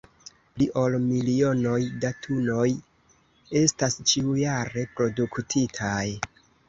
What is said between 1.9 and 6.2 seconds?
da tunoj estas ĉiujare produktitaj.